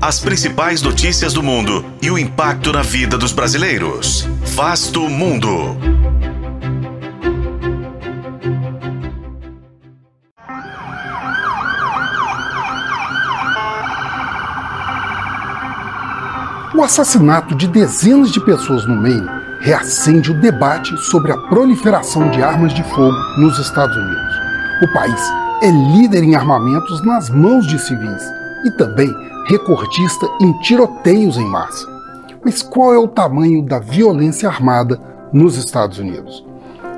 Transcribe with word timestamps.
As 0.00 0.20
principais 0.20 0.80
notícias 0.80 1.32
do 1.32 1.42
mundo 1.42 1.84
e 2.00 2.08
o 2.08 2.16
impacto 2.16 2.72
na 2.72 2.82
vida 2.82 3.18
dos 3.18 3.32
brasileiros. 3.32 4.28
Vasto 4.54 5.00
Mundo. 5.08 5.76
O 16.76 16.80
assassinato 16.84 17.56
de 17.56 17.66
dezenas 17.66 18.30
de 18.30 18.38
pessoas 18.44 18.86
no 18.86 18.94
Maine 18.94 19.28
reacende 19.62 20.30
o 20.30 20.40
debate 20.40 20.96
sobre 21.10 21.32
a 21.32 21.36
proliferação 21.48 22.30
de 22.30 22.40
armas 22.40 22.72
de 22.72 22.84
fogo 22.84 23.18
nos 23.36 23.58
Estados 23.58 23.96
Unidos. 23.96 24.34
O 24.80 24.92
país 24.92 25.20
é 25.60 25.70
líder 25.72 26.22
em 26.22 26.36
armamentos 26.36 27.04
nas 27.04 27.28
mãos 27.30 27.66
de 27.66 27.76
civis 27.80 28.38
e 28.64 28.70
também 28.72 29.12
recordista 29.48 30.28
em 30.40 30.52
tiroteios 30.60 31.36
em 31.36 31.44
massa. 31.44 31.86
Mas 32.44 32.62
qual 32.62 32.94
é 32.94 32.98
o 32.98 33.08
tamanho 33.08 33.62
da 33.62 33.78
violência 33.78 34.48
armada 34.48 35.00
nos 35.32 35.56
Estados 35.56 35.98
Unidos? 35.98 36.44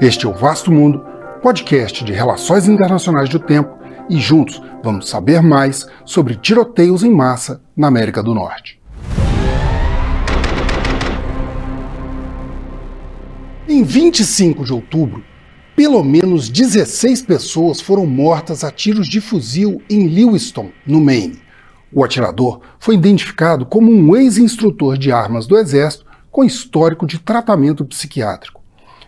Este 0.00 0.26
é 0.26 0.28
o 0.28 0.34
Vasto 0.34 0.70
Mundo, 0.70 1.04
podcast 1.42 2.04
de 2.04 2.12
relações 2.12 2.68
internacionais 2.68 3.28
do 3.28 3.38
tempo, 3.38 3.78
e 4.08 4.18
juntos 4.18 4.60
vamos 4.82 5.08
saber 5.08 5.42
mais 5.42 5.86
sobre 6.04 6.34
tiroteios 6.36 7.02
em 7.02 7.10
massa 7.10 7.60
na 7.76 7.86
América 7.88 8.22
do 8.22 8.34
Norte. 8.34 8.80
Em 13.66 13.82
25 13.82 14.64
de 14.64 14.72
outubro, 14.72 15.24
pelo 15.74 16.04
menos 16.04 16.48
16 16.48 17.22
pessoas 17.22 17.80
foram 17.80 18.06
mortas 18.06 18.62
a 18.62 18.70
tiros 18.70 19.08
de 19.08 19.20
fuzil 19.20 19.82
em 19.90 20.06
Lewiston, 20.06 20.70
no 20.86 21.00
Maine. 21.00 21.43
O 21.94 22.02
atirador 22.02 22.60
foi 22.80 22.96
identificado 22.96 23.64
como 23.64 23.92
um 23.92 24.16
ex-instrutor 24.16 24.98
de 24.98 25.12
armas 25.12 25.46
do 25.46 25.56
Exército 25.56 26.04
com 26.28 26.42
histórico 26.42 27.06
de 27.06 27.20
tratamento 27.20 27.84
psiquiátrico. 27.84 28.60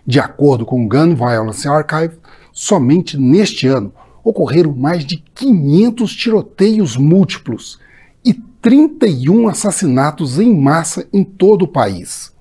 De 0.06 0.20
acordo 0.20 0.64
com 0.64 0.84
o 0.84 0.88
Gun 0.88 1.16
Violence 1.16 1.66
Archive, 1.66 2.16
somente 2.52 3.18
neste 3.18 3.66
ano 3.66 3.92
ocorreram 4.22 4.72
mais 4.72 5.04
de 5.04 5.16
500 5.34 6.14
tiroteios 6.14 6.96
múltiplos 6.96 7.80
e 8.24 8.32
31 8.32 9.48
assassinatos 9.48 10.38
em 10.38 10.56
massa 10.56 11.08
em 11.12 11.24
todo 11.24 11.62
o 11.62 11.68
país. 11.68 12.32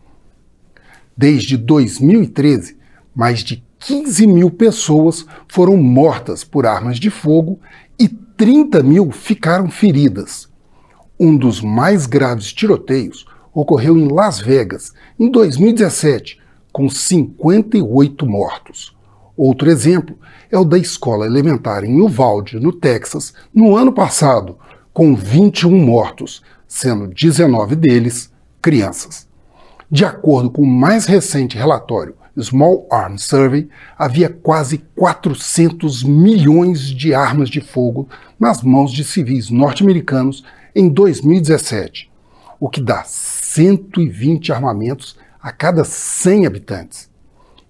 Desde 1.18 1.58
2013, 1.58 2.78
mais 3.16 3.40
de 3.44 3.65
15 3.86 4.26
mil 4.26 4.50
pessoas 4.50 5.28
foram 5.48 5.78
mortas 5.78 6.44
por 6.44 6.66
armas 6.66 7.00
de 7.00 7.12
fogo 7.12 7.60
e 8.00 8.08
30 8.08 8.82
mil 8.82 9.12
ficaram 9.12 9.70
feridas. 9.70 10.50
Um 11.20 11.38
dos 11.38 11.62
mais 11.62 12.08
graves 12.08 12.52
tiroteios 12.52 13.28
ocorreu 13.54 13.96
em 13.96 14.12
Las 14.12 14.40
Vegas, 14.40 14.92
em 15.20 15.30
2017, 15.30 16.42
com 16.74 16.90
58 16.90 18.26
mortos. 18.26 18.98
Outro 19.38 19.70
exemplo 19.70 20.18
é 20.52 20.58
o 20.58 20.66
da 20.66 20.80
escola 20.80 21.28
elementar 21.28 21.84
em 21.84 22.02
Uvalde, 22.02 22.60
no 22.60 22.72
Texas, 22.72 23.36
no 23.54 23.76
ano 23.76 23.94
passado, 23.94 24.58
com 24.92 25.16
21 25.16 25.70
mortos, 25.78 26.42
sendo 26.68 27.06
19 27.06 27.76
deles 27.76 28.34
crianças. 28.60 29.28
De 29.92 30.04
acordo 30.04 30.50
com 30.50 30.64
o 30.64 30.68
mais 30.68 31.06
recente 31.06 31.56
relatório 31.56 32.16
Small 32.42 32.88
Arms 32.92 33.24
Survey, 33.24 33.70
havia 33.98 34.30
quase 34.30 34.80
400 34.96 36.04
milhões 36.04 36.82
de 36.82 37.14
armas 37.14 37.50
de 37.50 37.62
fogo 37.62 38.10
nas 38.40 38.62
mãos 38.62 38.92
de 38.92 39.04
civis 39.04 39.50
norte-americanos 39.50 40.44
em 40.76 40.90
2017, 40.90 42.12
o 42.60 42.70
que 42.70 42.82
dá 42.82 43.04
120 43.06 44.52
armamentos 44.52 45.18
a 45.42 45.52
cada 45.52 45.84
100 45.84 46.46
habitantes. 46.46 47.10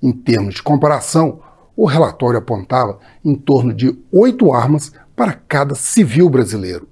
Em 0.02 0.12
termos 0.12 0.56
de 0.56 0.64
comparação, 0.64 1.40
o 1.76 1.86
relatório 1.86 2.40
apontava 2.40 3.00
em 3.24 3.36
torno 3.36 3.74
de 3.74 3.98
oito 4.12 4.54
armas 4.54 4.92
para 5.16 5.34
cada 5.34 5.76
civil 5.76 6.30
brasileiro. 6.30 6.88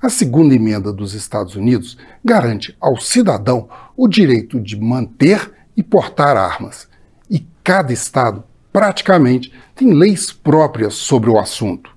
A 0.00 0.08
segunda 0.08 0.54
emenda 0.54 0.92
dos 0.92 1.14
Estados 1.14 1.56
Unidos 1.56 1.96
garante 2.24 2.76
ao 2.80 2.96
cidadão 2.96 3.68
o 3.96 4.06
direito 4.06 4.60
de 4.60 4.78
manter 4.78 5.52
e 5.76 5.82
portar 5.82 6.36
armas, 6.36 6.88
cada 7.66 7.92
estado, 7.92 8.44
praticamente, 8.72 9.52
tem 9.74 9.92
leis 9.92 10.30
próprias 10.30 10.94
sobre 10.94 11.28
o 11.28 11.36
assunto. 11.36 11.90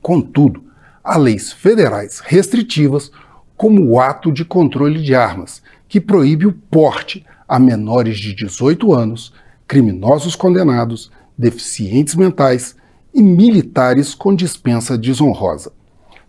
Contudo, 0.00 0.62
há 1.02 1.18
leis 1.18 1.52
federais 1.52 2.20
restritivas, 2.20 3.10
como 3.56 3.84
o 3.84 4.00
Ato 4.00 4.30
de 4.30 4.44
Controle 4.44 5.02
de 5.02 5.16
Armas, 5.16 5.60
que 5.88 6.00
proíbe 6.00 6.46
o 6.46 6.52
porte 6.52 7.26
a 7.48 7.58
menores 7.58 8.18
de 8.18 8.32
18 8.36 8.94
anos, 8.94 9.32
criminosos 9.66 10.36
condenados, 10.36 11.10
deficientes 11.36 12.14
mentais 12.14 12.76
e 13.12 13.20
militares 13.20 14.14
com 14.14 14.32
dispensa 14.32 14.96
desonrosa. 14.96 15.72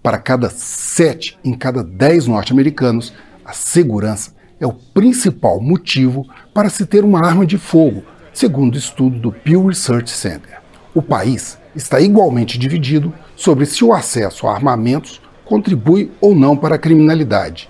Para 0.02 0.18
cada 0.18 0.50
sete 0.50 1.38
em 1.44 1.54
cada 1.54 1.84
dez 1.84 2.26
norte-americanos, 2.26 3.14
a 3.46 3.54
segurança 3.54 4.36
é 4.60 4.66
o 4.66 4.74
principal 4.74 5.60
motivo 5.62 6.26
para 6.54 6.70
se 6.70 6.86
ter 6.86 7.04
uma 7.04 7.26
arma 7.26 7.46
de 7.46 7.58
fogo, 7.58 8.04
segundo 8.34 8.76
o 8.76 8.78
estudo 8.78 9.18
do 9.20 9.32
Pew 9.32 9.68
Research 9.68 10.10
Center. 10.10 10.58
O 10.94 11.02
país 11.02 11.58
está 11.76 12.00
igualmente 12.00 12.58
dividido 12.58 13.14
sobre 13.36 13.66
se 13.66 13.84
o 13.84 13.94
acesso 13.94 14.48
a 14.48 14.54
armamentos 14.54 15.22
contribui 15.46 16.12
ou 16.20 16.36
não 16.36 16.58
para 16.58 16.76
a 16.76 16.80
criminalidade. 16.80 17.70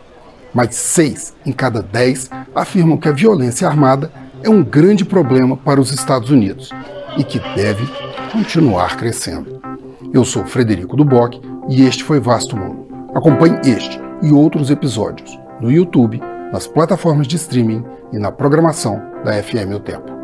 Mas 0.53 0.75
seis 0.75 1.35
em 1.45 1.51
cada 1.51 1.81
dez 1.81 2.29
afirmam 2.55 2.97
que 2.97 3.09
a 3.09 3.11
violência 3.11 3.67
armada 3.67 4.11
é 4.41 4.49
um 4.49 4.63
grande 4.63 5.03
problema 5.03 5.57
para 5.57 5.81
os 5.81 5.91
Estados 5.91 6.29
Unidos 6.29 6.71
e 7.17 7.23
que 7.23 7.39
deve 7.55 7.85
continuar 8.31 8.95
crescendo. 8.97 9.61
Eu 10.13 10.23
sou 10.23 10.45
Frederico 10.45 10.95
Duboc 10.95 11.41
e 11.69 11.83
este 11.83 12.03
foi 12.03 12.19
Vasto 12.19 12.55
Mundo. 12.55 12.87
Acompanhe 13.13 13.59
este 13.65 13.99
e 14.23 14.31
outros 14.31 14.69
episódios 14.69 15.37
no 15.59 15.71
YouTube, 15.71 16.21
nas 16.51 16.67
plataformas 16.67 17.27
de 17.27 17.35
streaming 17.35 17.83
e 18.11 18.17
na 18.17 18.31
programação 18.31 19.01
da 19.23 19.41
FM 19.41 19.73
O 19.75 19.79
Tempo. 19.79 20.16